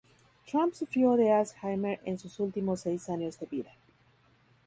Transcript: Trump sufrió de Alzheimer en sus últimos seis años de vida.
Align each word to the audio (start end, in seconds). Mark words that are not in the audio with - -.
Trump 0.47 0.73
sufrió 0.73 1.15
de 1.15 1.29
Alzheimer 1.31 1.99
en 2.05 2.17
sus 2.17 2.39
últimos 2.39 2.81
seis 2.81 3.07
años 3.07 3.37
de 3.39 3.45
vida. 3.45 3.75